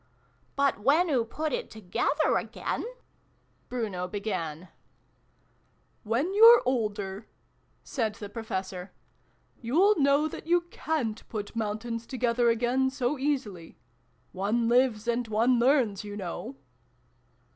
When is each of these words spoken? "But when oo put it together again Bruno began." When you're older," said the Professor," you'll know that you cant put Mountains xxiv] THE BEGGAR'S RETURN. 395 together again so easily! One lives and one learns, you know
"But 0.55 0.79
when 0.79 1.11
oo 1.11 1.23
put 1.23 1.53
it 1.53 1.69
together 1.69 2.35
again 2.35 2.83
Bruno 3.69 4.07
began." 4.07 4.69
When 6.03 6.33
you're 6.33 6.63
older," 6.65 7.27
said 7.83 8.15
the 8.15 8.27
Professor," 8.27 8.93
you'll 9.61 9.99
know 9.99 10.27
that 10.27 10.47
you 10.47 10.61
cant 10.71 11.29
put 11.29 11.55
Mountains 11.55 12.07
xxiv] 12.07 12.09
THE 12.09 12.17
BEGGAR'S 12.17 12.31
RETURN. 12.39 12.49
395 12.89 12.89
together 12.89 12.89
again 12.89 12.89
so 12.89 13.19
easily! 13.19 13.77
One 14.31 14.67
lives 14.67 15.07
and 15.07 15.27
one 15.27 15.59
learns, 15.59 16.03
you 16.03 16.17
know 16.17 16.55